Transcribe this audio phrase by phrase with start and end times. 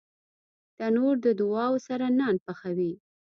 [0.77, 2.91] تنور د دعاوو سره نان پخوي